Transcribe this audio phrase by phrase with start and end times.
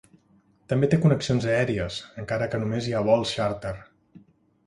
[0.71, 3.77] També té connexions aèries, encara que només hi ha vols xàrter.